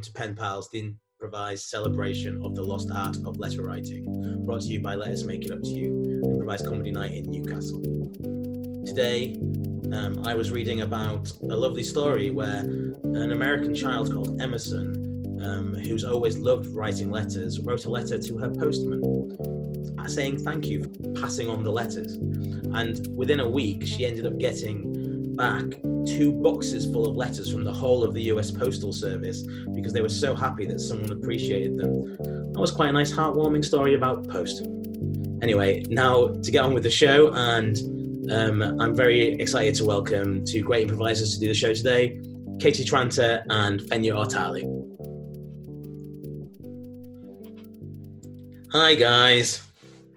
[0.00, 4.06] welcome to Pen Pals, the improvised celebration of the lost art of letter writing,
[4.46, 7.30] brought to you by Let Us Make It Up to You, improvised comedy night in
[7.30, 7.82] Newcastle.
[8.86, 9.34] Today,
[9.92, 15.74] um, I was reading about a lovely story where an American child called Emerson, um,
[15.74, 19.02] who's always loved writing letters, wrote a letter to her postman
[20.10, 22.14] saying thank you for passing on the letters.
[22.14, 27.64] And within a week, she ended up getting back two boxes full of letters from
[27.64, 29.42] the whole of the US Postal Service
[29.74, 32.16] because they were so happy that someone appreciated them.
[32.52, 34.62] That was quite a nice, heartwarming story about post.
[35.42, 37.78] Anyway, now to get on with the show, and
[38.30, 42.20] um, I'm very excited to welcome two great improvisers to do the show today
[42.60, 44.80] Katie Tranter and Fenya Ortali.
[48.72, 49.62] Hi, guys.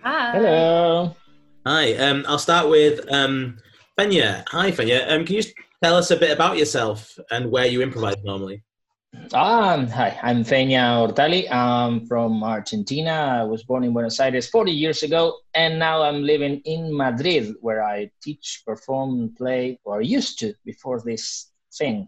[0.02, 0.32] Hi.
[0.34, 1.16] Hello.
[1.66, 1.94] Hi.
[1.96, 3.58] Um, I'll start with um,
[3.98, 4.44] Fenya.
[4.50, 5.10] Hi, Fenya.
[5.10, 5.44] Um, can you
[5.84, 8.64] tell us a bit about yourself and where you improvise normally?
[9.34, 11.52] Um, hi, I'm Fenya Ortali.
[11.52, 13.42] I'm from Argentina.
[13.42, 17.54] I was born in Buenos Aires 40 years ago, and now I'm living in Madrid,
[17.60, 22.08] where I teach, perform, play, or used to before this thing.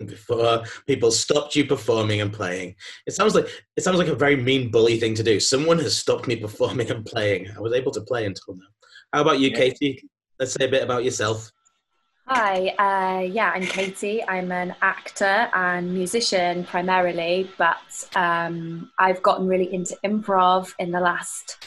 [0.06, 2.74] Before people stopped you performing and playing,
[3.06, 5.38] it sounds like it sounds like a very mean bully thing to do.
[5.38, 7.48] Someone has stopped me performing and playing.
[7.56, 8.66] I was able to play until now.
[9.12, 9.58] How about you, Yeah.
[9.58, 10.02] Katie?
[10.40, 11.52] Let's say a bit about yourself.
[12.34, 12.68] Hi.
[12.78, 14.24] Uh, yeah, I'm Katie.
[14.26, 21.00] I'm an actor and musician primarily, but um, I've gotten really into improv in the
[21.00, 21.62] last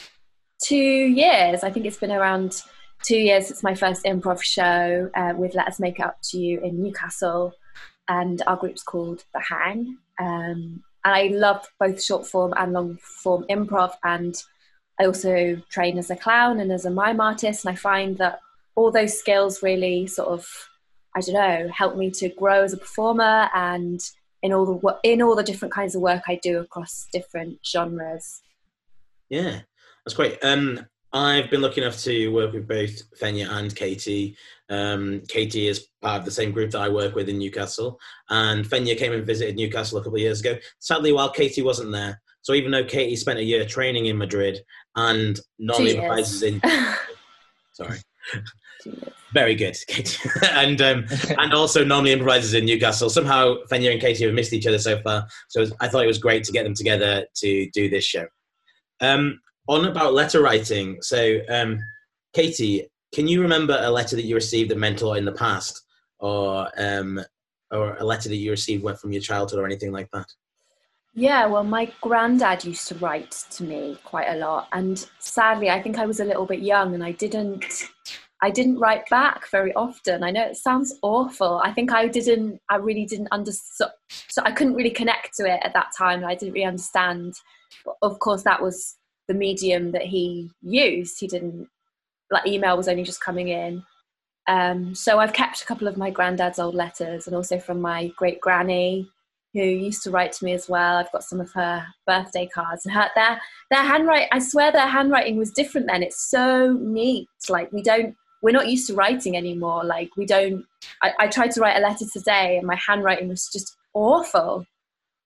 [0.60, 1.62] two years.
[1.62, 2.62] I think it's been around
[3.04, 6.58] two years since my first improv show uh, with Let Us Make Up to You
[6.60, 7.52] in Newcastle,
[8.08, 9.98] and our group's called The Hang.
[10.18, 14.34] Um, and I love both short form and long form improv, and
[14.98, 18.40] I also train as a clown and as a mime artist, and I find that
[18.76, 20.46] all those skills really sort of
[21.16, 24.00] I don't know help me to grow as a performer and
[24.42, 28.42] in all the in all the different kinds of work I do across different genres.
[29.28, 29.60] Yeah,
[30.04, 30.38] that's great.
[30.44, 34.36] Um, I've been lucky enough to work with both Fenya and Katie.
[34.68, 37.98] Um, Katie is part of the same group that I work with in Newcastle,
[38.28, 40.56] and Fenya came and visited Newcastle a couple of years ago.
[40.78, 44.60] Sadly, while Katie wasn't there, so even though Katie spent a year training in Madrid
[44.94, 46.60] and normally improvises in,
[47.72, 47.98] sorry.
[49.32, 51.06] very good, Katie, and um,
[51.38, 53.10] and also normally improvises in Newcastle.
[53.10, 56.18] Somehow, Fenya and Katie have missed each other so far, so I thought it was
[56.18, 58.26] great to get them together to do this show.
[59.00, 61.78] Um, on about letter writing, so um,
[62.34, 65.82] Katie, can you remember a letter that you received a lot in the past,
[66.18, 67.20] or um,
[67.70, 70.26] or a letter that you received went from your childhood or anything like that?
[71.18, 75.82] Yeah, well, my granddad used to write to me quite a lot, and sadly, I
[75.82, 77.64] think I was a little bit young, and I didn't,
[78.42, 80.22] I didn't write back very often.
[80.22, 81.62] I know it sounds awful.
[81.64, 83.92] I think I didn't, I really didn't understand,
[84.28, 86.22] so I couldn't really connect to it at that time.
[86.22, 87.32] I didn't really understand.
[87.86, 91.18] But of course, that was the medium that he used.
[91.18, 91.66] He didn't,
[92.30, 93.82] like, email was only just coming in.
[94.48, 98.08] Um, so I've kept a couple of my granddad's old letters, and also from my
[98.18, 99.08] great granny
[99.56, 100.96] who used to write to me as well.
[100.96, 103.40] I've got some of her birthday cards and her their
[103.70, 104.28] their handwriting.
[104.30, 106.02] I swear their handwriting was different then.
[106.02, 107.28] It's so neat.
[107.48, 109.82] Like we don't we're not used to writing anymore.
[109.84, 110.64] Like we don't.
[111.02, 114.66] I, I tried to write a letter today and my handwriting was just awful.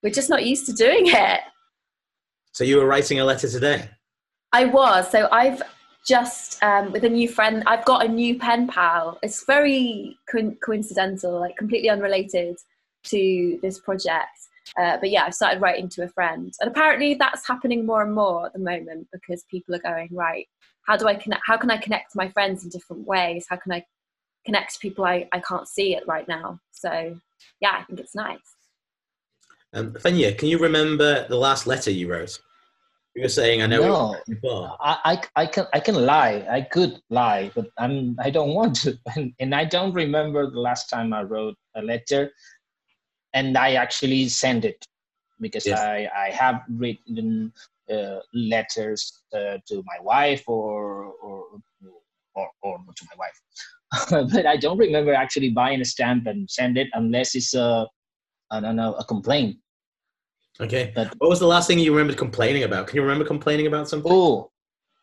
[0.02, 1.40] We're just not used to doing it.
[2.52, 3.90] So you were writing a letter today.
[4.52, 5.10] I was.
[5.10, 5.62] So I've
[6.06, 7.62] just um, with a new friend.
[7.66, 9.18] I've got a new pen pal.
[9.22, 12.56] It's very co- coincidental, like completely unrelated
[13.04, 14.36] to this project.
[14.78, 18.14] Uh, but yeah, I've started writing to a friend, and apparently that's happening more and
[18.14, 20.46] more at the moment because people are going right.
[20.86, 21.42] How do I connect?
[21.44, 23.46] How can I connect to my friends in different ways?
[23.48, 23.84] How can I
[24.44, 26.60] connect to people I, I can't see it right now?
[26.72, 27.16] So
[27.60, 28.38] yeah, I think it's nice.
[29.72, 32.40] Um, Fenya, can you remember the last letter you wrote?
[33.14, 34.14] You were saying, I know No.
[34.14, 34.76] it before.
[34.80, 36.46] I, I, I can I can lie.
[36.48, 38.98] I could lie, but I'm I don't want to.
[39.16, 42.32] And, and I don't remember the last time I wrote a letter,
[43.34, 44.84] and I actually sent it
[45.40, 45.78] because Yes.
[45.80, 47.52] I I have written
[47.92, 49.00] uh, letters
[49.32, 51.44] uh, to my wife or or
[52.34, 56.78] or, or to my wife, but I don't remember actually buying a stamp and send
[56.78, 57.88] it unless it's a
[58.50, 59.56] I don't know a complaint.
[60.60, 60.92] Okay.
[60.94, 62.86] But- What was the last thing you remembered complaining about?
[62.86, 64.10] Can you remember complaining about something?
[64.12, 64.50] Oh,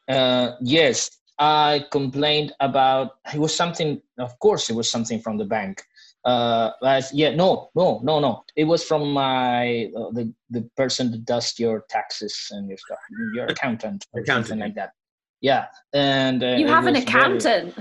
[0.08, 1.10] uh, yes.
[1.40, 4.02] I complained about it was something.
[4.18, 5.84] Of course, it was something from the bank.
[6.28, 8.44] Uh, but yeah, no, no, no, no.
[8.58, 13.00] It was from my uh, the the person that does your taxes and your stuff,
[13.34, 14.48] your accountant or Accountant.
[14.48, 14.92] something like that.
[15.40, 17.76] Yeah, and uh, You have an was very- accountant.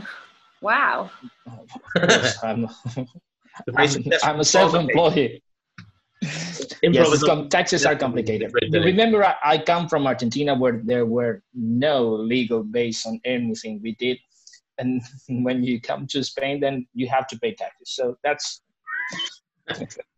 [0.63, 1.11] Wow.
[1.47, 1.69] Of
[2.45, 2.67] I'm,
[3.77, 3.89] I'm,
[4.25, 5.41] I'm a self-employed.
[6.83, 8.53] yes, com- taxes are complicated.
[8.73, 13.95] Remember, I, I come from Argentina where there were no legal base on anything we
[13.97, 14.19] did.
[14.79, 17.91] And when you come to Spain, then you have to pay taxes.
[17.95, 18.63] So that's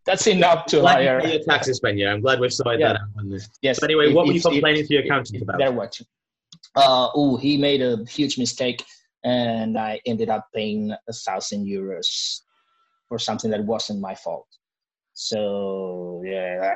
[0.05, 1.25] that's enough to hire.
[1.27, 2.13] You taxes, Fenya.
[2.13, 2.89] I'm glad we've sorted Yeah.
[2.95, 3.09] that out.
[3.19, 3.49] on this.
[3.63, 3.79] Yes.
[3.79, 5.59] So anyway, if- what were you if- if- complaining to your accountant if about?
[5.59, 6.07] They're watching.
[6.77, 8.85] Uh, oh, he made a huge mistake,
[9.25, 12.41] and I ended up paying a thousand euros
[13.09, 14.47] for something that wasn't my fault.
[15.15, 16.75] So yeah,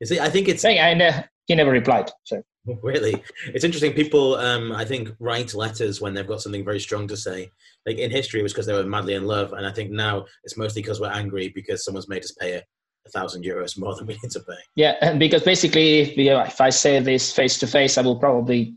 [0.00, 2.08] You see, I think it's Hey, I ne- he never replied.
[2.24, 2.40] So
[2.82, 3.92] really it's interesting.
[3.92, 7.50] People, um, I think, write letters when they've got something very strong to say.
[7.86, 10.26] Like in history, it was because they were madly in love, and I think now
[10.44, 12.62] it's mostly because we're angry because someone's made us pay a,
[13.06, 14.60] a thousand euros more than we need to pay.
[14.76, 18.02] yeah, and because basically, if, you know, if I say this face to face, I
[18.02, 18.74] will probably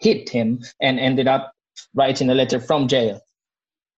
[0.00, 1.52] hit him and ended up
[1.94, 3.18] writing a letter from jail.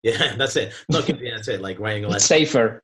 [0.04, 0.72] Yeah, that's it.
[0.88, 1.60] Not that's it.
[1.60, 2.44] Like writing a It's letter.
[2.46, 2.82] safer.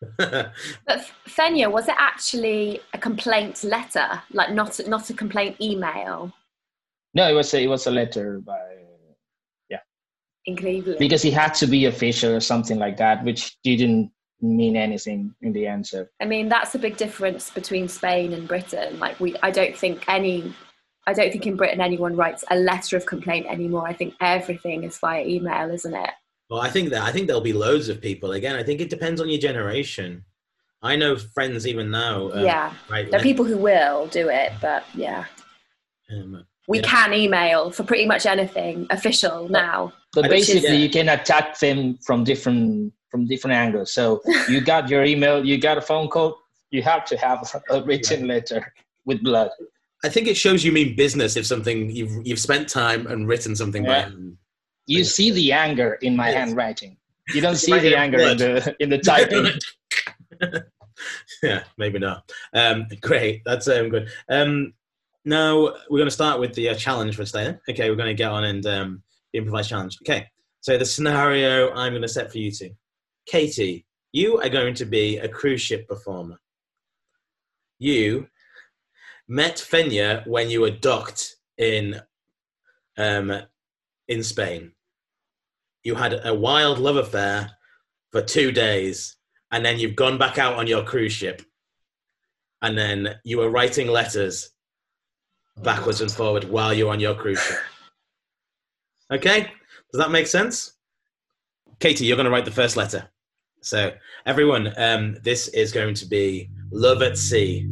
[0.18, 6.32] But Fenya, was it actually a complaint letter, like not not a complaint email
[7.14, 8.58] No, it was a, it was a letter by
[9.68, 9.80] yeah.
[10.44, 10.98] in Cleveland?
[10.98, 15.52] because he had to be official or something like that, which didn't mean anything in
[15.52, 16.10] the answer.
[16.20, 18.98] I mean, that's a big difference between Spain and Britain.
[18.98, 20.54] Like we, I don't think any,
[21.06, 23.88] I don't think in Britain anyone writes a letter of complaint anymore.
[23.88, 26.10] I think everything is via email, isn't it?
[26.50, 28.32] Well, I think that I think there'll be loads of people.
[28.32, 30.24] Again, I think it depends on your generation.
[30.82, 32.30] I know friends even now.
[32.32, 33.10] um, yeah, Right.
[33.10, 35.24] there are people who will do it, but yeah,
[36.10, 36.84] um, we Yeah.
[36.86, 39.92] can email for pretty much anything official now.
[40.14, 40.82] But Which is- basically, yeah.
[40.84, 43.92] you can attack them from different from different angles.
[43.92, 46.38] So you got your email, you got a phone call,
[46.70, 47.38] you have to have
[47.70, 48.72] a written letter
[49.06, 49.50] with blood.
[50.04, 53.56] I think it shows you mean business if something you've you've spent time and written
[53.56, 54.36] something by hand.
[54.88, 56.36] You see the anger in my Yes.
[56.36, 56.96] handwriting.
[57.34, 59.46] You don't see the anger in the in the typing.
[61.42, 62.30] yeah, maybe not.
[62.54, 64.08] Um, great, that's um, good.
[64.30, 64.72] Um,
[65.24, 67.56] now we're going to start with the uh, challenge for today.
[67.68, 69.02] Okay, we're going to get on and um,
[69.32, 69.98] the improvised challenge.
[70.02, 70.26] Okay,
[70.60, 72.70] so the scenario I'm going to set for you two,
[73.26, 76.40] Katie, you are going to be a cruise ship performer.
[77.78, 78.28] You
[79.28, 82.00] met Fenya when you were docked in
[82.96, 83.42] um,
[84.08, 84.72] in Spain.
[85.88, 87.50] You had a wild love affair
[88.12, 89.16] for two days,
[89.50, 91.40] and then you've gone back out on your cruise ship,
[92.60, 94.50] and then you were writing letters
[95.62, 97.56] backwards and forward while you're on your cruise ship.
[99.10, 99.50] Okay,
[99.90, 100.74] does that make sense?
[101.80, 103.08] Katie, you're going to write the first letter.
[103.62, 103.94] So,
[104.26, 107.66] everyone, um, this is going to be Love at Sea.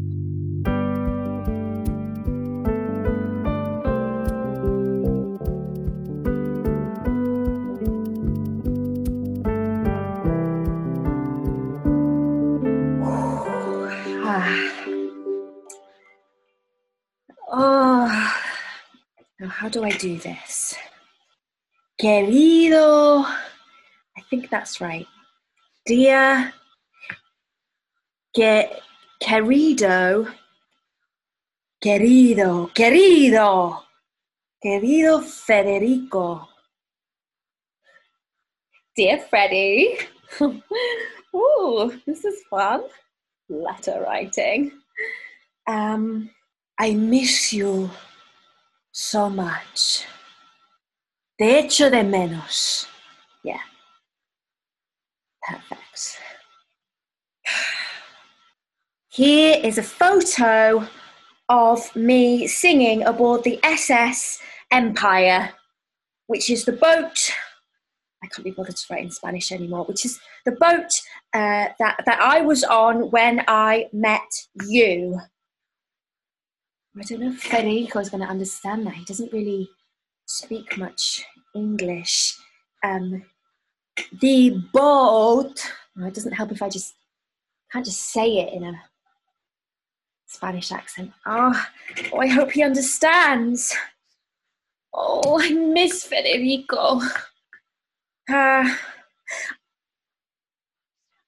[19.76, 20.74] Do I do this?
[22.00, 25.06] Querido, I think that's right.
[25.84, 26.54] Dear,
[28.32, 28.70] que,
[29.20, 30.32] querido,
[31.78, 33.84] querido, querido,
[34.62, 36.48] querido Federico.
[38.96, 39.98] Dear Freddie,
[41.34, 42.80] ooh, this is fun.
[43.50, 44.72] Letter writing.
[45.66, 46.30] Um,
[46.78, 47.90] I miss you
[48.96, 50.06] so much.
[51.38, 52.86] Te echo de menos.
[53.44, 53.60] Yeah.
[55.42, 56.18] Perfect.
[59.10, 60.88] Here is a photo
[61.50, 65.50] of me singing aboard the SS Empire,
[66.26, 67.30] which is the boat.
[68.24, 70.90] I can't be bothered to write in Spanish anymore, which is the boat
[71.34, 75.20] uh, that, that I was on when I met you.
[76.98, 78.94] I don't know if Federico is going to understand that.
[78.94, 79.68] He doesn't really
[80.24, 81.24] speak much
[81.54, 82.38] English.
[82.82, 83.22] Um,
[84.20, 85.72] the boat.
[85.94, 86.94] Well, it doesn't help if I just
[87.70, 88.80] can't just say it in a
[90.26, 91.12] Spanish accent.
[91.26, 91.66] Oh,
[92.12, 93.76] oh I hope he understands.
[94.94, 97.00] Oh, I miss Federico.
[98.28, 98.74] Uh,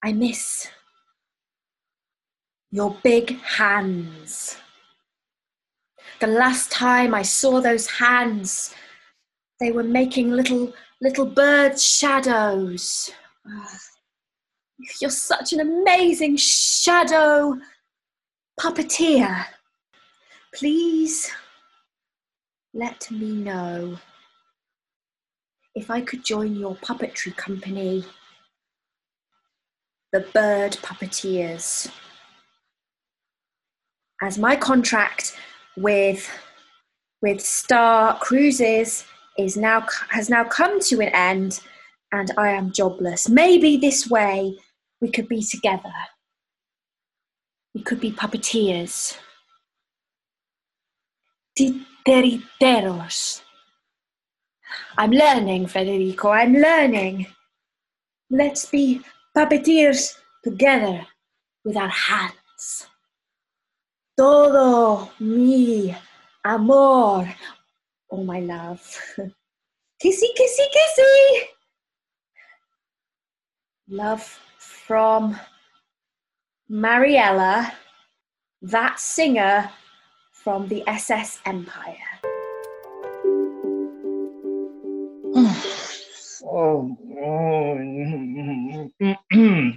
[0.03, 0.69] I miss
[2.71, 4.57] your big hands.
[6.21, 8.75] The last time I saw those hands,
[9.61, 13.11] they were making little little bird shadows.
[13.47, 13.79] Ah,
[15.01, 17.59] You're such an amazing shadow
[18.59, 19.47] puppeteer.
[20.55, 21.31] Please
[22.75, 23.99] let me know
[25.77, 28.05] if I could join your puppetry company,
[30.13, 31.91] the Bird Puppeteers.
[34.21, 35.37] as my contract
[35.83, 36.29] with
[37.21, 39.05] with Star Cruises
[39.39, 41.61] is now has now come to an end
[42.13, 43.29] and I am jobless.
[43.29, 44.57] Maybe this way
[45.01, 45.93] we could be together.
[47.75, 49.17] We could be puppeteers.
[51.59, 53.43] Titiriteros.
[54.97, 56.31] I'm learning, Federico.
[56.31, 57.27] I'm learning.
[58.31, 59.03] Let's be
[59.37, 61.07] puppeteers together
[61.65, 62.87] with our hands.
[64.19, 65.95] Todo mi
[66.43, 67.29] amor.
[68.11, 68.83] Oh, my love.
[70.03, 71.47] kissy, kissy, kissy.
[73.87, 74.27] Love
[74.59, 75.39] from
[76.69, 77.73] Mariella,
[78.61, 79.71] that singer
[80.33, 81.95] from the SS Empire.
[86.43, 87.79] oh, oh.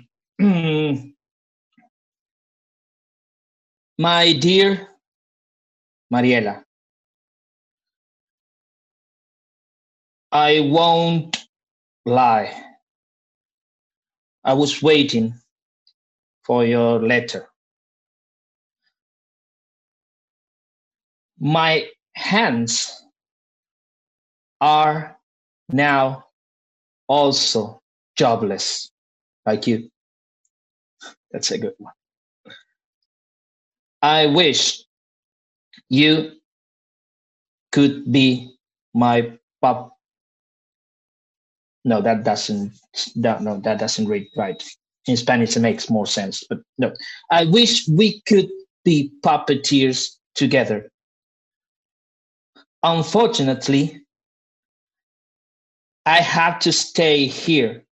[4.01, 4.89] My dear
[6.11, 6.63] Mariela,
[10.31, 11.37] I won't
[12.07, 12.51] lie.
[14.43, 15.35] I was waiting
[16.43, 17.47] for your letter.
[21.39, 23.05] My hands
[24.61, 25.15] are
[25.71, 26.25] now
[27.07, 27.79] also
[28.17, 28.89] jobless,
[29.45, 29.91] like you.
[31.31, 31.93] That's a good one.
[34.01, 34.83] I wish
[35.89, 36.31] you
[37.71, 38.55] could be
[38.93, 39.95] my pup.
[41.85, 42.73] No, that doesn't.
[43.15, 44.61] That, no, that doesn't read right.
[45.07, 46.43] In Spanish, it makes more sense.
[46.47, 46.93] But no,
[47.29, 48.49] I wish we could
[48.83, 50.91] be puppeteers together.
[52.83, 54.01] Unfortunately,
[56.05, 57.83] I have to stay here,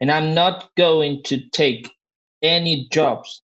[0.00, 1.90] and I'm not going to take
[2.42, 3.42] any jobs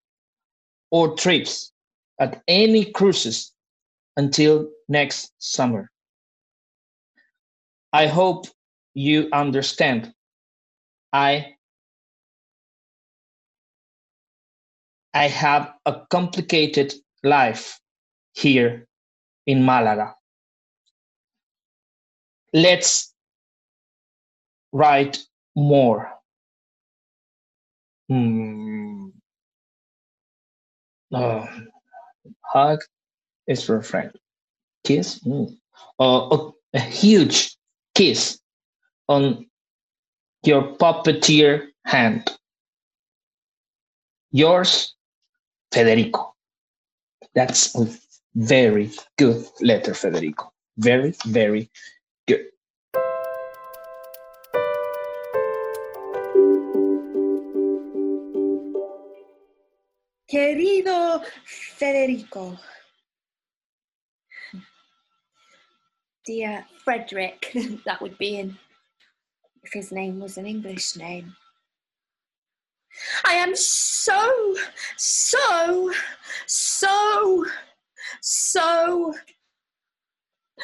[0.91, 1.71] or trips
[2.19, 3.53] at any cruises
[4.15, 5.91] until next summer.
[7.93, 8.45] I hope
[8.93, 10.13] you understand.
[11.13, 11.55] I
[15.13, 17.79] I have a complicated life
[18.33, 18.87] here
[19.47, 20.13] in Malaga.
[22.53, 23.13] Let's
[24.71, 25.17] write
[25.55, 26.11] more.
[28.09, 29.06] Hmm.
[31.13, 31.45] Uh,
[32.41, 32.79] hug
[33.47, 34.11] is for a friend.
[34.83, 35.19] Kiss?
[35.19, 35.55] Mm.
[35.99, 37.55] Uh, a huge
[37.95, 38.39] kiss
[39.07, 39.45] on
[40.43, 42.29] your puppeteer hand.
[44.31, 44.95] Yours,
[45.71, 46.35] Federico.
[47.33, 47.87] That's a
[48.35, 50.51] very good letter, Federico.
[50.77, 51.69] Very, very
[52.27, 52.45] good.
[60.29, 62.57] Querido Federico.
[66.25, 67.51] Dear Frederick,
[67.85, 68.57] that would be in
[69.63, 71.35] if his name was an English name.
[73.23, 74.55] I am so,
[74.97, 75.93] so,
[76.45, 77.45] so,
[78.21, 79.13] so,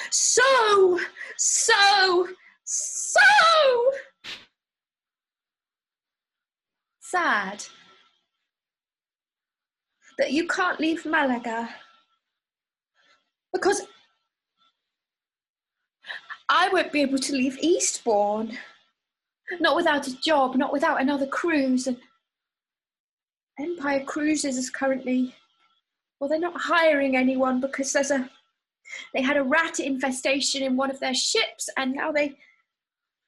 [0.09, 0.99] so,
[1.37, 2.27] so,
[2.65, 3.91] so
[6.99, 7.63] sad
[10.17, 11.69] that you can't leave Malaga
[13.53, 13.81] because
[16.49, 18.57] I won't be able to leave Eastbourne.
[19.59, 21.87] Not without a job, not without another cruise.
[21.87, 21.97] And
[23.59, 25.35] Empire Cruises is currently,
[26.19, 28.29] well, they're not hiring anyone because there's a,
[29.13, 32.35] they had a rat infestation in one of their ships, and now they,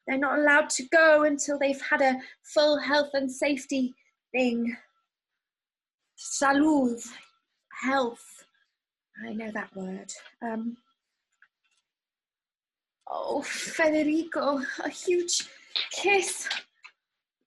[0.07, 3.93] they're not allowed to go until they've had a full health and safety
[4.31, 4.75] thing.
[6.25, 6.99] Salud,
[7.83, 8.45] health.
[9.25, 10.11] I know that word.
[10.41, 10.75] Um,
[13.07, 15.47] oh, Federico, a huge
[15.91, 16.49] kiss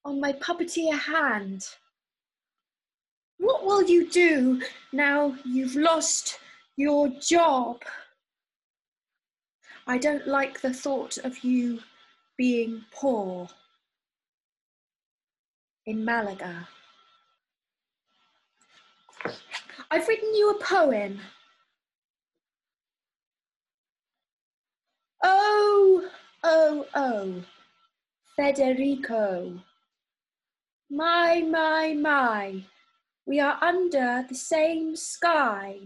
[0.04, 1.66] on my puppeteer hand.
[3.38, 6.38] What will you do now you've lost
[6.76, 7.82] your job?
[9.88, 11.80] I don't like the thought of you
[12.37, 13.49] being poor
[15.85, 16.68] in Malaga.
[19.90, 21.21] I've written you a poem.
[25.23, 26.11] Oh,
[26.45, 27.42] oh, oh,
[28.37, 29.62] Federico.
[30.90, 32.64] My, my, my,
[33.26, 35.80] we are under the same sky.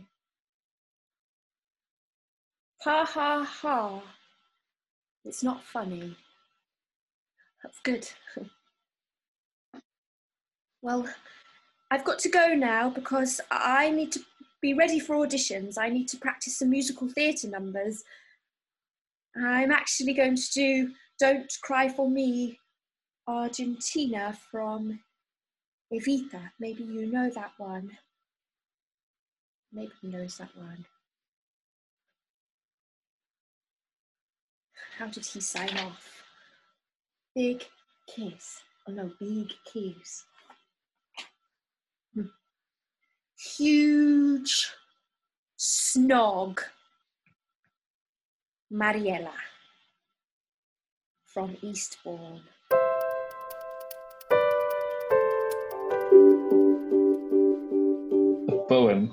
[2.82, 4.02] Ha ha ha.
[5.24, 6.16] It's not funny.
[7.62, 8.08] That's good.
[10.82, 11.08] well,
[11.92, 14.20] I've got to go now because I need to
[14.62, 15.76] be ready for auditions.
[15.76, 18.02] I need to practice some musical theatre numbers.
[19.36, 22.58] I'm actually going to do Don't Cry for Me
[23.28, 25.00] Argentina from
[25.92, 26.40] Evita.
[26.58, 27.90] Maybe you know that one.
[29.70, 30.86] Maybe he knows that one.
[34.96, 36.24] How did he sign off?
[37.36, 37.66] Big
[38.08, 38.62] kiss.
[38.88, 40.24] Oh no, big kiss.
[42.14, 42.26] Hmm.
[43.42, 44.70] Huge
[45.58, 46.60] snog.
[48.70, 49.34] Mariella
[51.24, 52.42] from Eastbourne.
[58.48, 59.12] A poem.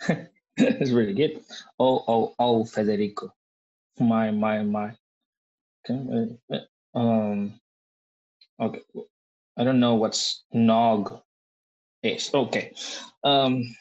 [0.56, 1.44] it's really good.
[1.78, 3.34] Oh, oh, oh, Federico.
[4.00, 4.96] My, my, my.
[5.90, 7.60] Okay, uh, um,
[8.58, 8.80] okay.
[9.58, 11.20] I don't know what snog
[12.04, 12.30] is.
[12.32, 12.72] Okay.
[13.22, 13.74] Um,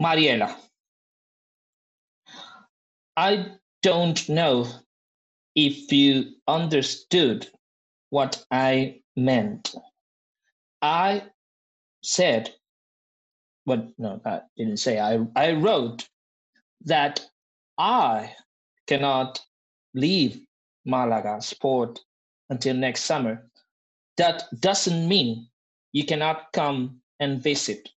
[0.00, 0.56] Mariela.
[3.16, 3.46] I
[3.82, 4.66] don't know
[5.54, 7.48] if you understood
[8.10, 9.74] what I meant.
[10.80, 11.24] I
[12.02, 12.50] said,
[13.66, 14.98] but no, I didn't say.
[14.98, 16.08] I, I wrote
[16.84, 17.24] that
[17.78, 18.34] I
[18.86, 19.40] cannot
[19.94, 20.40] leave
[20.84, 22.00] Malaga sport
[22.50, 23.46] until next summer.
[24.16, 25.48] That doesn't mean
[25.92, 27.88] you cannot come and visit.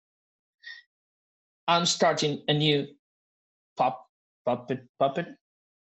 [1.66, 2.87] I'm starting a new
[3.77, 4.07] pop
[4.44, 5.29] puppet puppet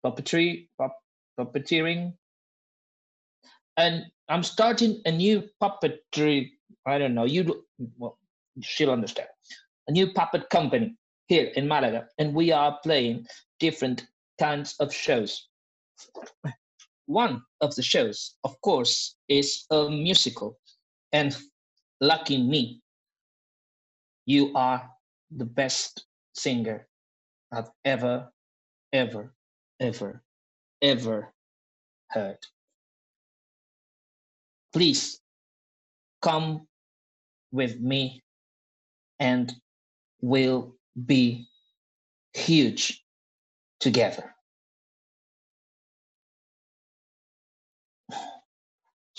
[0.06, 0.98] puppetry pup,
[1.40, 2.14] puppeteering.
[3.78, 6.52] And i'm starting a new puppetry
[6.86, 7.66] i don't know you
[7.98, 8.18] well
[8.62, 9.28] she'll understand.
[9.88, 10.96] A new puppet company
[11.28, 13.28] here in malaga and we are playing
[13.60, 14.06] different
[14.40, 15.48] kinds of shows
[17.06, 20.58] one of the shows of course is a musical
[21.12, 21.38] and
[22.02, 22.82] lucky me
[24.26, 24.90] you are
[25.36, 26.88] the best singer
[27.52, 28.30] i've ever
[28.94, 29.34] ever,
[29.80, 30.22] ever,
[30.82, 31.34] ever
[32.12, 32.38] heard.
[34.72, 35.20] Please
[36.22, 36.68] come
[37.52, 38.24] with me
[39.20, 39.54] and
[40.22, 41.48] we'll be
[42.34, 43.04] huge
[43.80, 44.33] together.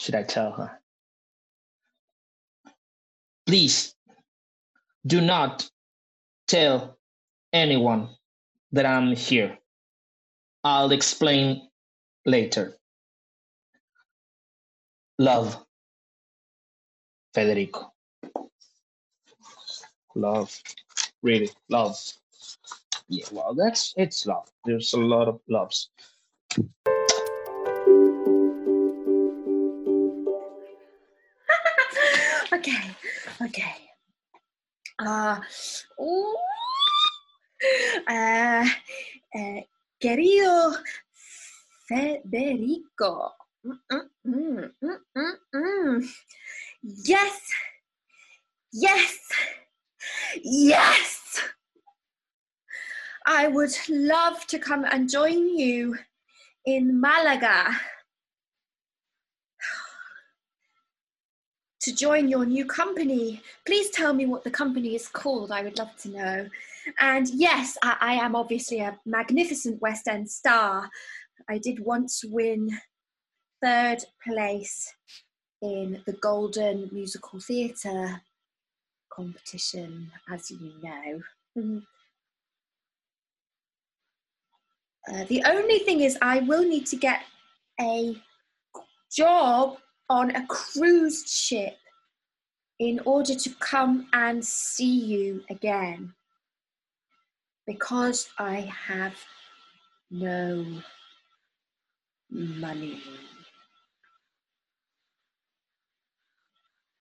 [0.04, 0.70] Should I tell her?
[3.46, 3.94] Please
[5.06, 5.66] do not
[6.46, 6.98] tell
[7.54, 8.10] anyone
[8.72, 9.56] that I'm here.
[10.62, 11.70] I'll explain
[12.26, 12.76] later.
[15.18, 15.64] Love,
[17.32, 17.90] Federico.
[20.14, 20.54] Love,
[21.22, 21.96] really, love.
[23.08, 24.50] Yeah, well, that's it's love.
[24.66, 25.88] There's a lot of loves.
[34.98, 35.40] Uh,
[38.08, 38.64] uh,
[39.34, 39.60] uh,
[40.00, 40.82] querido
[41.88, 43.32] Federico.
[43.64, 46.08] Mm, mm, mm,
[46.82, 47.40] yes,
[48.72, 49.18] yes,
[50.44, 51.40] yes.
[53.26, 55.96] I would love to come and join you
[56.66, 57.74] in Malaga
[61.84, 63.42] to join your new company.
[63.66, 65.52] Please tell me what the company is called.
[65.52, 66.48] I would love to know.
[66.98, 70.88] And yes, I, I am obviously a magnificent West End star.
[71.48, 72.70] I did once win
[73.62, 74.92] third place
[75.60, 78.22] in the Golden Musical Theatre
[79.12, 81.20] competition, as you know.
[81.58, 81.78] Mm-hmm.
[85.06, 87.20] Uh, the only thing is, I will need to get
[87.78, 88.16] a
[89.14, 89.76] job
[90.08, 91.76] on a cruise ship
[92.78, 96.12] in order to come and see you again
[97.66, 99.14] because I have
[100.10, 100.66] no
[102.30, 103.00] money.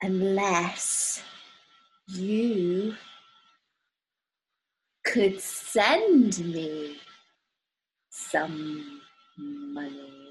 [0.02, 1.24] Unless
[2.08, 2.96] you
[5.06, 6.98] could send me
[8.10, 9.02] some
[9.38, 10.23] money.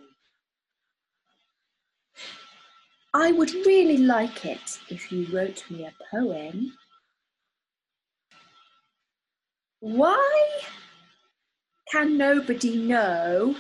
[3.15, 6.73] I would really like it if you wrote me a poem
[9.83, 10.61] why
[11.91, 13.57] can nobody know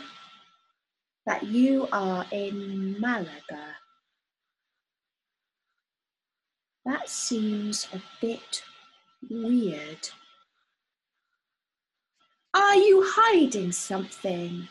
[1.27, 3.75] that you are in Malaga?
[6.85, 8.63] That seems a bit
[9.29, 10.11] weird.
[12.55, 14.69] Are you hiding something,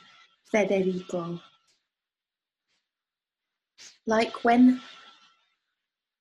[0.49, 1.41] Federico?
[4.11, 4.81] Like when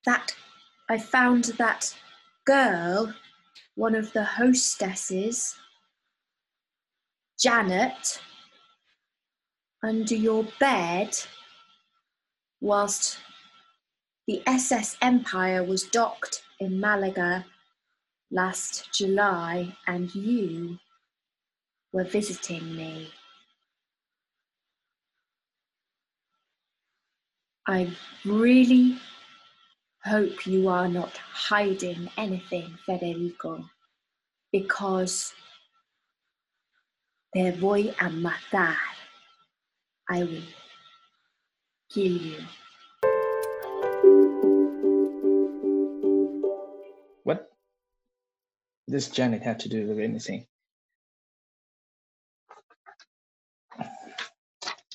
[0.07, 0.33] that
[0.88, 1.92] I found that
[2.46, 3.12] girl,
[3.74, 5.57] one of the hostesses,
[7.37, 8.22] Janet,
[9.83, 11.18] under your bed
[12.61, 13.18] whilst
[14.29, 17.44] the SS Empire was docked in Malaga
[18.31, 20.79] last July and you
[21.92, 23.11] were visiting me.
[27.66, 27.94] I
[28.25, 28.99] really
[30.05, 33.64] hope you are not hiding anything, Federico,
[34.51, 35.35] because
[37.35, 38.77] te voy a matar.
[40.09, 40.42] I will
[41.92, 42.38] kill you.
[47.25, 47.51] What
[48.88, 50.46] does Janet have to do with anything?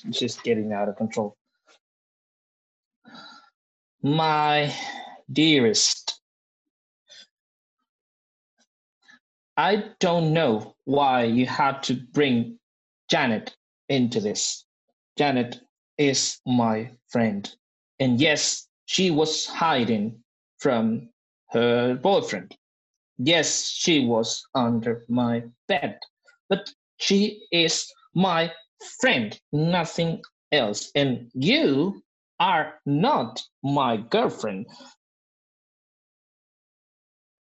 [0.04, 1.36] It's just getting out of control.
[4.02, 4.74] My
[5.32, 6.20] dearest,
[9.56, 12.58] I don't know why you had to bring
[13.10, 13.56] Janet
[13.88, 14.64] into this.
[15.16, 15.60] Janet
[15.98, 17.50] is my friend.
[17.98, 20.22] And yes, she was hiding
[20.58, 21.08] from
[21.50, 22.56] her boyfriend.
[23.18, 25.98] Yes, she was under my bed.
[26.48, 28.52] But she is my
[29.00, 30.90] friend, nothing else.
[30.94, 32.02] And you
[32.40, 34.66] are not my girlfriend.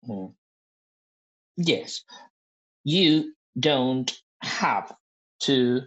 [0.05, 0.27] Hmm.
[1.57, 2.03] Yes,
[2.83, 4.93] you don't have
[5.41, 5.81] to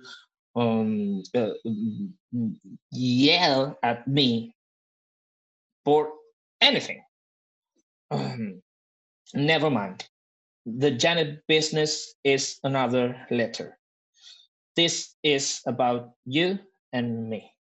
[0.57, 1.51] um, uh,
[2.93, 4.55] yell at me
[5.85, 6.13] for
[6.61, 7.03] anything.
[8.11, 8.63] Um,
[9.35, 10.07] never mind.
[10.67, 13.79] The Janet business is another letter.
[14.77, 16.59] This is about you
[16.93, 17.54] and me.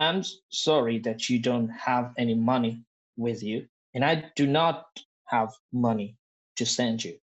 [0.00, 2.82] I'm sorry that you don't have any money
[3.18, 4.86] with you, and I do not
[5.26, 6.16] have money
[6.56, 7.18] to send you.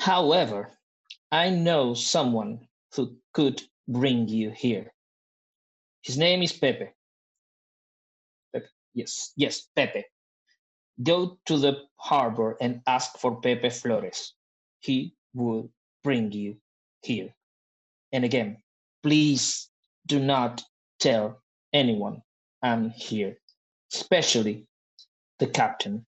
[0.00, 0.76] However,
[1.30, 2.66] I know someone
[2.96, 4.92] who could bring you here.
[6.02, 6.88] His name is Pepe.
[8.52, 8.66] Pepe.
[8.92, 10.04] Yes, yes, Pepe.
[11.00, 14.34] Go to the harbor and ask for Pepe Flores.
[14.80, 15.70] He will
[16.02, 16.56] bring you
[17.02, 17.32] here.
[18.12, 18.58] And again,
[19.04, 19.68] please
[20.06, 20.64] do not
[21.02, 22.22] tell anyone
[22.62, 23.36] I'm here,
[23.92, 24.66] especially
[25.40, 26.06] the captain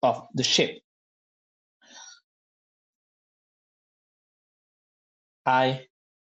[0.00, 0.78] of the ship.
[5.44, 5.86] I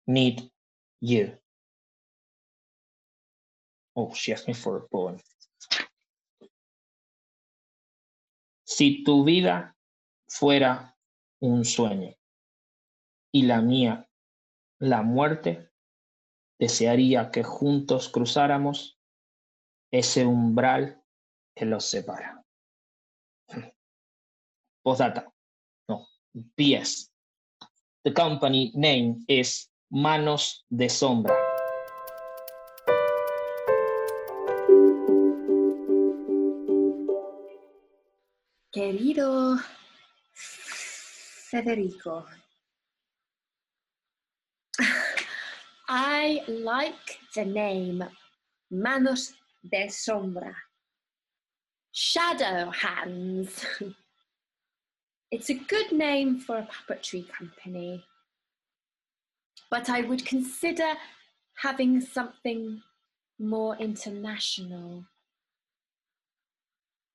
[0.07, 0.49] need
[1.01, 1.33] you.
[3.97, 5.17] Oh, she asked me for a poem.
[8.63, 9.75] Si tu vida
[10.29, 10.93] fuera
[11.41, 12.13] un sueño
[13.33, 14.05] y la mía
[14.79, 15.69] la muerte,
[16.59, 18.99] desearía que juntos cruzáramos
[19.91, 21.01] ese umbral
[21.55, 22.43] que los separa.
[24.83, 25.31] Postdata.
[25.87, 26.07] No.
[26.55, 27.11] PS.
[28.03, 31.35] The company name is Manos de Sombra.
[38.71, 39.57] Querido
[41.49, 42.25] Federico,
[45.89, 48.03] I like the name
[48.69, 49.33] Manos
[49.71, 50.53] de Sombra.
[51.93, 53.65] Shadow Hands.
[55.31, 58.03] it's a good name for a puppetry company,
[59.71, 60.93] but I would consider
[61.55, 62.81] having something
[63.39, 65.05] more international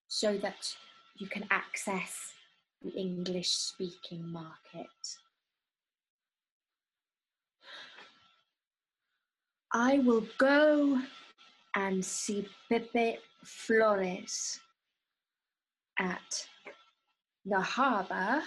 [0.09, 0.75] so that
[1.19, 2.33] you can access
[2.81, 4.89] the English speaking market.
[9.75, 11.01] I will go
[11.75, 14.61] and see Pepe Flores
[15.99, 16.47] at
[17.47, 18.43] the harbour.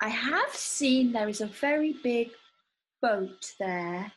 [0.00, 2.30] I have seen there is a very big
[3.02, 4.12] boat there,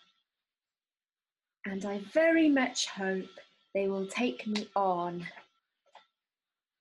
[1.66, 3.30] and I very much hope
[3.74, 5.26] they will take me on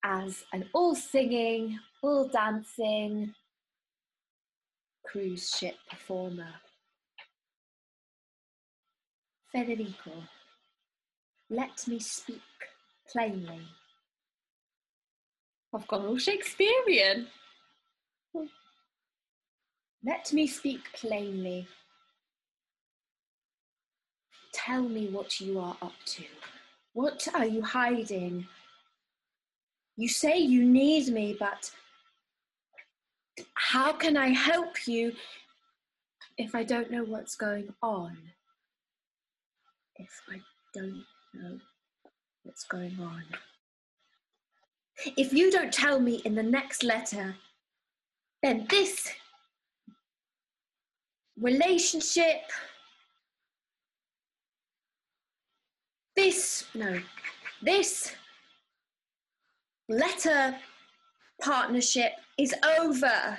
[0.03, 3.33] as an all singing, all dancing
[5.03, 6.53] cruise ship performer.
[9.51, 10.11] Federico,
[11.49, 12.41] let me speak
[13.11, 13.61] plainly.
[15.73, 17.27] I've gone all Shakespearean.
[20.03, 21.67] Let me speak plainly.
[24.53, 26.23] Tell me what you are up to.
[26.93, 28.47] What are you hiding?
[29.97, 31.71] You say you need me, but
[33.55, 35.13] how can I help you
[36.37, 38.17] if I don't know what's going on?
[39.99, 40.39] If I
[40.73, 41.59] don't know
[42.43, 43.23] what's going on.
[45.17, 47.35] If you don't tell me in the next letter,
[48.41, 49.09] then this
[51.37, 52.41] relationship,
[56.15, 57.01] this, no,
[57.61, 58.13] this
[59.87, 60.55] letter
[61.41, 63.37] partnership is over.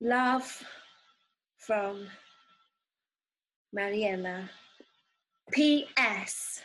[0.00, 0.62] Love
[1.58, 2.06] from
[3.72, 4.50] Mariella.
[5.52, 6.62] P.S.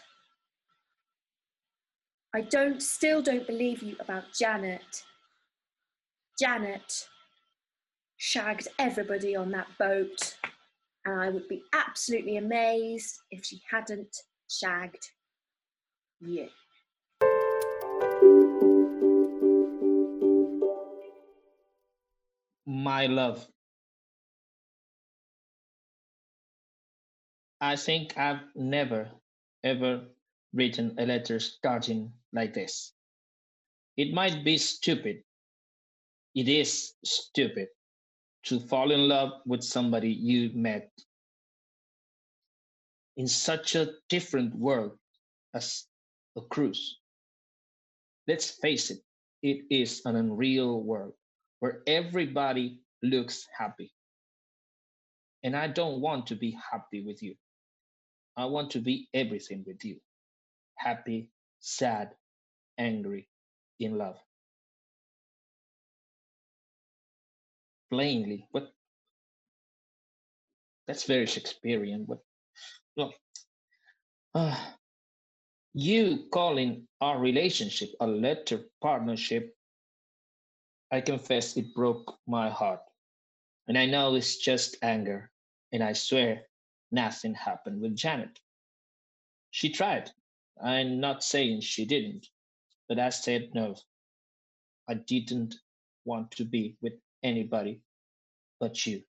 [2.36, 5.04] I don't still don't believe you about Janet.
[6.40, 7.08] Janet
[8.18, 10.36] shagged everybody on that boat,
[11.06, 14.16] and I would be absolutely amazed if she hadn't
[14.50, 15.10] shagged
[16.20, 16.48] you.
[22.66, 23.48] My love.
[27.64, 29.10] I think I've never,
[29.64, 30.02] ever
[30.52, 32.92] written a letter starting like this.
[33.96, 35.24] It might be stupid.
[36.36, 37.70] It is stupid
[38.48, 40.92] to fall in love with somebody you met
[43.16, 44.98] in such a different world
[45.54, 45.86] as
[46.36, 47.00] a cruise.
[48.28, 49.00] Let's face it,
[49.42, 51.14] it is an unreal world
[51.62, 53.94] where everybody looks happy.
[55.44, 57.36] And I don't want to be happy with you.
[58.36, 60.00] I want to be everything with you
[60.76, 62.12] happy, sad,
[62.78, 63.28] angry,
[63.80, 64.18] in love.
[67.90, 68.74] Plainly, but
[70.88, 72.06] that's very Shakespearean.
[72.08, 72.20] But
[72.98, 73.14] look,
[74.34, 74.60] uh,
[75.74, 79.56] you calling our relationship a letter partnership,
[80.92, 82.82] I confess it broke my heart.
[83.68, 85.32] And I know it's just anger.
[85.72, 86.44] And I swear
[86.94, 88.40] nothing happened with Janet.
[89.52, 90.12] She tried.
[90.64, 92.28] I'm not saying she didn't,
[92.88, 93.76] but I said no.
[94.88, 95.56] I didn't
[96.06, 97.82] want to be with anybody
[98.60, 99.02] but you.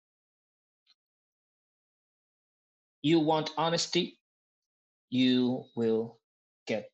[3.03, 4.18] You want honesty,
[5.11, 6.18] you will
[6.66, 6.88] get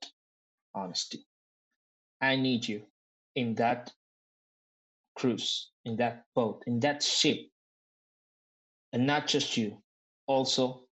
[0.75, 1.25] honesty.
[2.21, 2.83] I need you
[3.37, 3.93] in that
[5.15, 7.39] cruise, in that boat, in that ship.
[8.93, 9.83] And not just you,
[10.31, 10.83] also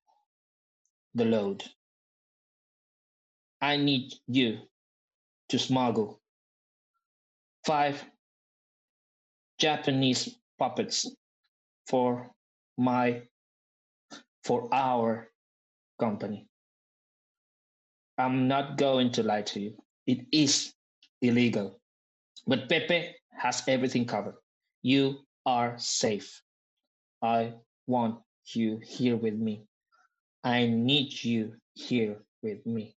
[1.14, 1.62] the load.
[3.60, 4.58] I need you
[5.48, 6.20] to smuggle
[7.64, 8.04] five
[9.60, 11.06] Japanese puppets
[11.86, 12.30] for
[12.76, 13.22] my
[14.42, 15.30] for our
[16.00, 16.46] company.
[18.18, 19.74] I'm not going to lie to you.
[20.06, 20.74] It is
[21.22, 21.78] illegal.
[22.46, 24.34] But Pepe has everything covered.
[24.82, 26.42] You are safe.
[27.22, 27.52] I
[27.86, 28.18] want
[28.54, 29.64] you here with me.
[30.44, 32.94] I need you here with me.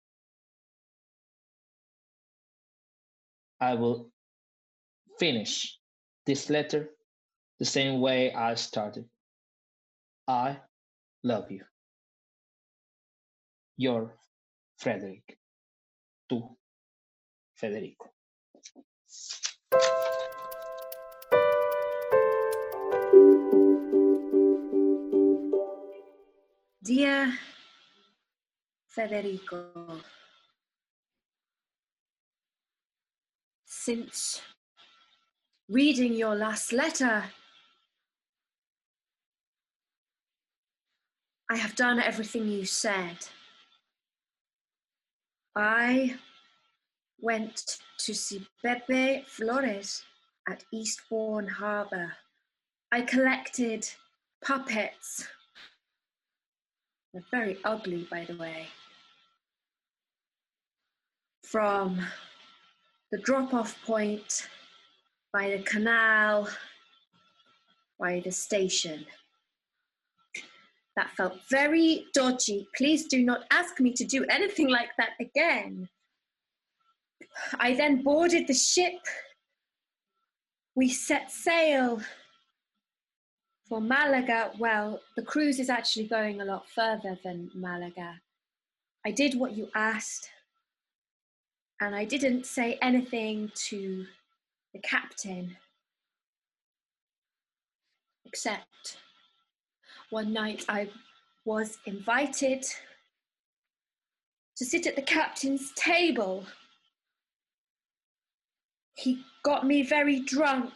[3.59, 4.11] I will
[5.19, 5.77] finish
[6.25, 6.89] this letter
[7.59, 9.05] the same way I started.
[10.27, 10.57] I
[11.23, 11.63] love you.
[13.77, 14.15] Your
[14.77, 15.37] Frederick.
[16.27, 16.41] Tu,
[17.55, 18.09] Federico.
[26.83, 27.37] Dear
[28.87, 30.01] Federico,
[33.65, 34.41] since
[35.69, 37.25] reading your last letter,
[41.51, 43.27] I have done everything you said.
[45.55, 46.15] I
[47.19, 50.01] went to see Pepe Flores
[50.49, 52.13] at Eastbourne Harbour.
[52.91, 53.87] I collected
[54.43, 55.27] puppets.
[57.29, 58.67] Very ugly, by the way.
[61.43, 61.99] From
[63.11, 64.47] the drop off point
[65.33, 66.47] by the canal,
[67.99, 69.05] by the station.
[70.95, 72.67] That felt very dodgy.
[72.75, 75.89] Please do not ask me to do anything like that again.
[77.59, 78.93] I then boarded the ship.
[80.75, 82.01] We set sail
[83.71, 84.51] for Malaga.
[84.59, 88.19] Well, the cruise is actually going a lot further than Malaga.
[89.05, 90.29] I did what you asked,
[91.79, 94.05] and I didn't say anything to
[94.73, 95.55] the captain,
[98.25, 98.97] except
[100.09, 100.89] one night I
[101.45, 102.65] was invited
[104.57, 106.43] to sit at the captain's table.
[108.95, 110.73] He got me very drunk.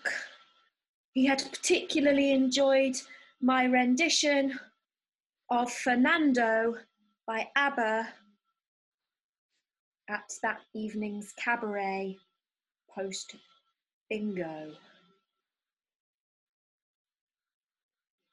[1.16, 2.98] He had particularly enjoyed
[3.42, 4.60] my rendition
[5.50, 6.76] of Fernando
[7.26, 8.10] by ABBA.
[10.10, 12.18] at that evening's cabaret
[12.94, 13.38] post
[14.10, 14.74] bingo.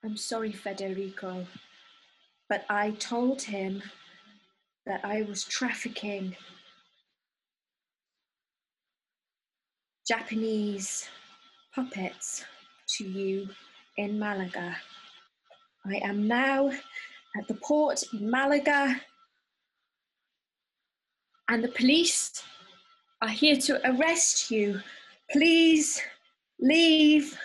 [0.05, 1.47] I'm sorry, Federico,
[2.49, 3.81] but I told him
[4.87, 6.37] that I was trafficking
[10.07, 11.09] Japanese
[11.75, 12.45] puppets
[12.97, 13.49] to you
[13.97, 14.77] in Malaga.
[15.85, 19.01] I am now at the port in Malaga,
[21.49, 22.43] and the police
[23.21, 24.81] are here to arrest you.
[25.31, 26.01] Please
[26.61, 27.39] leave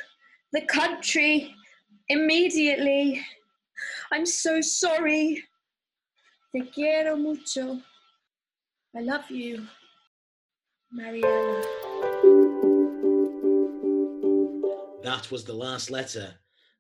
[0.53, 1.55] the country
[2.10, 3.25] immediately.
[4.12, 5.43] I'm so sorry.
[6.51, 7.81] Te quiero mucho.
[8.95, 9.67] I love you,
[10.91, 11.87] Mariella.
[15.17, 16.36] That was the last letter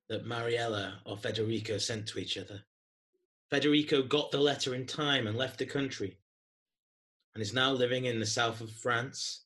[0.09, 2.61] that Mariella or Federico sent to each other.
[3.49, 6.19] Federico got the letter in time and left the country
[7.33, 9.45] and is now living in the south of France,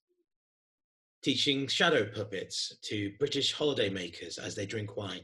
[1.24, 5.24] teaching shadow puppets to British holidaymakers as they drink wine.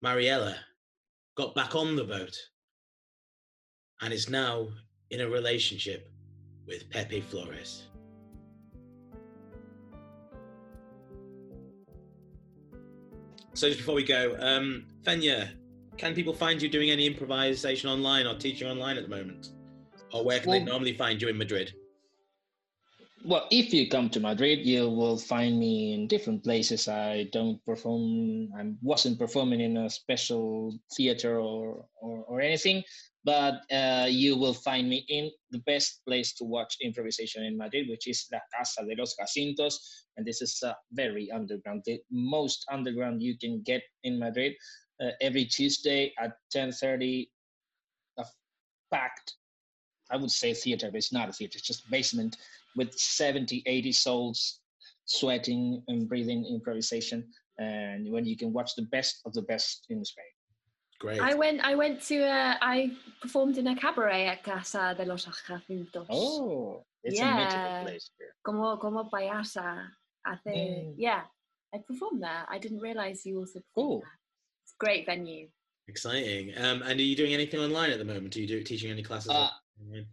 [0.00, 0.54] Mariella
[1.36, 2.38] got back on the boat
[4.00, 4.68] and is now
[5.10, 6.08] in a relationship
[6.68, 7.88] with Pepe Flores.
[13.54, 15.50] So just before we go, um, Fenya,
[15.98, 19.50] can people find you doing any improvisation online or teaching online at the moment?
[20.12, 21.72] Or where can well, they normally find you in Madrid?
[23.24, 26.88] Well, if you come to Madrid, you will find me in different places.
[26.88, 32.82] I don't perform, I wasn't performing in a special theater or, or, or anything,
[33.24, 37.88] but uh, you will find me in the best place to watch improvisation in Madrid,
[37.88, 39.76] which is La Casa de los Jacintos.
[40.16, 44.54] And this is uh, very underground, the most underground you can get in Madrid.
[45.00, 47.28] Uh, every Tuesday at 10.30,
[48.18, 48.24] a
[48.90, 49.34] packed,
[50.10, 52.36] I would say theater, but it's not a theater, it's just basement
[52.76, 54.60] with 70, 80 souls
[55.04, 57.28] sweating and breathing improvisation.
[57.58, 60.31] And when you can watch the best of the best in Spain.
[61.02, 61.20] Great.
[61.20, 61.60] I went.
[61.64, 62.22] I went to.
[62.22, 66.06] A, I performed in a cabaret at Casa de los Jacintos.
[66.08, 67.32] Oh, it's yeah.
[67.32, 68.34] a magical place here.
[68.46, 69.88] Como como payasa.
[70.24, 70.94] Hace, mm.
[70.96, 71.22] Yeah,
[71.74, 72.46] I performed there.
[72.48, 73.98] I didn't realize you also performed cool.
[73.98, 74.18] there.
[74.62, 75.48] It's a great venue.
[75.88, 76.54] Exciting.
[76.56, 78.36] Um, and are you doing anything online at the moment?
[78.36, 79.32] Are you do, teaching any classes?
[79.32, 79.50] Uh,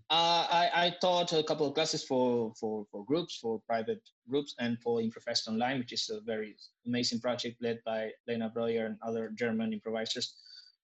[0.09, 4.55] uh, I, I taught a couple of classes for, for, for groups, for private groups,
[4.57, 6.55] and for Improfest Online, which is a very
[6.87, 10.33] amazing project led by Lena Breuer and other German improvisers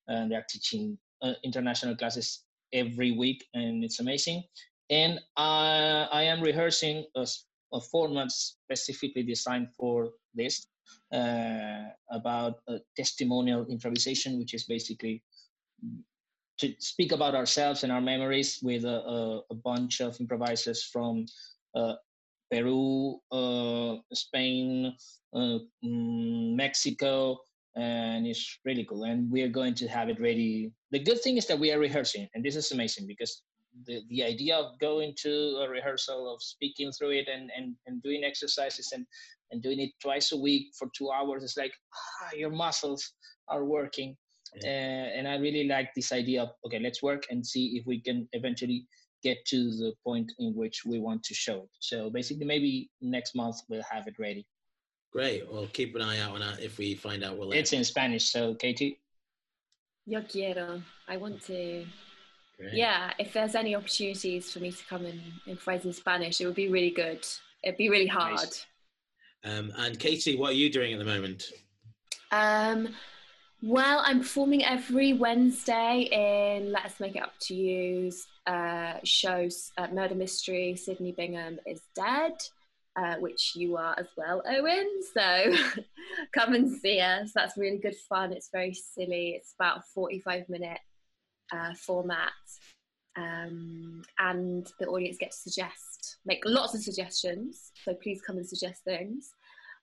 [0.08, 4.44] and they're teaching uh, international classes every week, and it's amazing.
[4.89, 7.26] And uh, I am rehearsing a,
[7.74, 10.68] a, format specifically designed for this
[11.12, 12.60] uh, about
[12.96, 15.24] testimonial improvisation, which is basically
[16.60, 21.26] to speak about ourselves and our memories with a, a, a bunch of improvisers from
[21.76, 21.96] uh,
[22.52, 24.94] Peru, uh, Spain,
[25.34, 27.39] uh, mm, Mexico,
[27.76, 29.04] and it's really cool.
[29.04, 30.72] And we are going to have it ready.
[30.92, 33.42] The good thing is that we are rehearsing, and this is amazing because
[33.86, 38.02] the, the idea of going to a rehearsal of speaking through it and, and, and
[38.02, 39.06] doing exercises and,
[39.52, 43.14] and doing it twice a week for two hours is like ah, your muscles
[43.48, 44.16] are working
[44.62, 44.70] yeah.
[44.70, 47.99] uh, and i really like this idea of okay let's work and see if we
[47.99, 48.86] can eventually
[49.24, 53.36] get to the point in which we want to show it so basically maybe next
[53.36, 54.45] month we'll have it ready
[55.16, 55.49] Great.
[55.49, 57.38] Well, keep an eye out on that if we find out.
[57.38, 58.99] We'll it's in Spanish, so Katie.
[60.05, 60.82] Yo quiero.
[61.07, 61.86] I want to.
[62.59, 62.74] Great.
[62.74, 66.55] Yeah, if there's any opportunities for me to come and improvise in Spanish, it would
[66.55, 67.26] be really good.
[67.63, 68.36] It'd be really hard.
[68.36, 68.66] Nice.
[69.45, 71.45] Um, and Katie, what are you doing at the moment?
[72.34, 72.89] Um,
[73.61, 79.72] well, I'm performing every Wednesday in Let Us Make It Up to You's uh, shows
[79.78, 80.76] uh, Murder Mystery.
[80.76, 82.34] Sydney Bingham is dead
[82.96, 84.89] uh, which you are as well, Owen.
[85.14, 85.54] So
[86.34, 87.32] come and see us.
[87.34, 88.32] That's really good fun.
[88.32, 89.36] It's very silly.
[89.38, 90.80] It's about a 45 minute
[91.52, 92.32] uh, format.
[93.18, 97.72] Um, and the audience get to suggest, make lots of suggestions.
[97.84, 99.32] So please come and suggest things.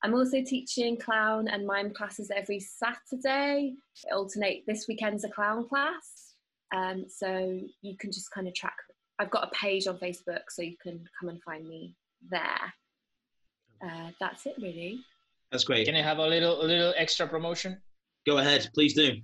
[0.02, 3.74] I'm also teaching clown and mime classes every Saturday.
[4.04, 4.64] It alternate.
[4.66, 6.34] This weekend's a clown class.
[6.74, 8.76] Um, so you can just kind of track.
[9.18, 11.94] I've got a page on Facebook, so you can come and find me
[12.30, 12.72] there
[13.82, 15.00] uh, that's it really.
[15.50, 15.86] That's great.
[15.86, 17.80] Can I have a little a little extra promotion?
[18.26, 19.16] Go ahead, please do.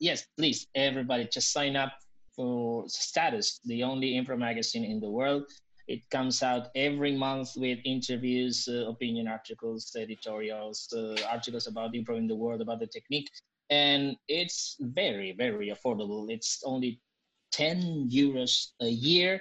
[0.00, 1.92] Yes, please, everybody, just sign up
[2.36, 5.44] for Status, the only improv magazine in the world.
[5.88, 12.28] It comes out every month with interviews, uh, opinion articles, editorials, uh, articles about improving
[12.28, 13.28] the world, about the technique,
[13.70, 16.30] and it's very, very affordable.
[16.30, 17.00] It's only
[17.52, 19.40] 10 euros a year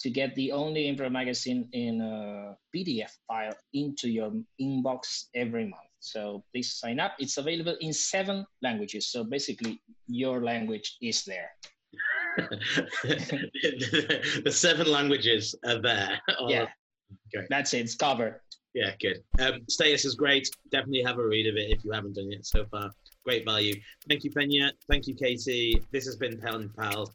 [0.00, 5.82] to get the only Improv magazine in a PDF file into your inbox every month.
[6.00, 7.12] So please sign up.
[7.18, 9.10] It's available in seven languages.
[9.10, 11.50] So basically, your language is there.
[13.04, 16.20] the seven languages are there.
[16.46, 16.66] yeah.
[17.34, 17.46] Okay.
[17.48, 17.80] That's it.
[17.80, 18.40] It's covered.
[18.74, 19.22] Yeah, good.
[19.40, 20.48] Um, status is great.
[20.70, 22.90] Definitely have a read of it if you haven't done it so far.
[23.24, 23.74] Great value.
[24.08, 24.70] Thank you, Fenya.
[24.88, 25.82] Thank you, Katie.
[25.90, 27.12] This has been Pen Pal.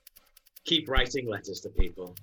[0.66, 2.16] Keep writing letters to people.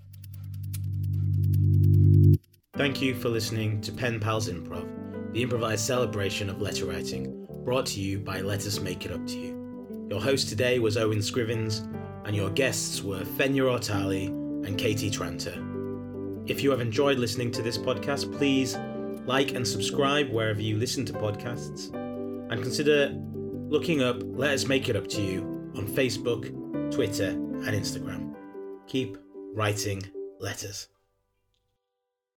[2.80, 7.84] Thank you for listening to Pen Pals Improv, the improvised celebration of letter writing, brought
[7.84, 10.08] to you by Let Us Make It Up to You.
[10.08, 11.86] Your host today was Owen Scrivens,
[12.24, 14.28] and your guests were Fenya Ortali
[14.66, 15.62] and Katie Tranter.
[16.48, 18.78] If you have enjoyed listening to this podcast, please
[19.26, 21.92] like and subscribe wherever you listen to podcasts,
[22.50, 23.10] and consider
[23.68, 25.42] looking up Let Us Make It Up to You
[25.76, 26.50] on Facebook,
[26.90, 28.34] Twitter, and Instagram.
[28.86, 29.18] Keep
[29.52, 30.02] writing
[30.40, 30.88] letters.